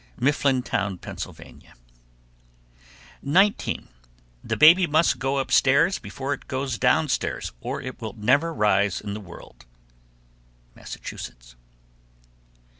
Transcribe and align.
Mifflintown, 0.19 0.97
Pa. 0.97 1.13
19. 3.21 3.87
The 4.43 4.57
baby 4.57 4.87
must 4.87 5.19
go 5.19 5.37
upstairs 5.37 5.99
before 5.99 6.33
it 6.33 6.47
goes 6.47 6.79
downstairs, 6.79 7.51
or 7.61 7.83
it 7.83 8.01
will 8.01 8.13
never 8.13 8.51
rise 8.51 8.99
in 8.99 9.13
the 9.13 9.19
world. 9.21 9.67
_Massachusetts. 10.75 11.53